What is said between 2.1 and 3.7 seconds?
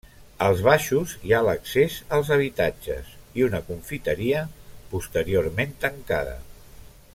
als habitatges i una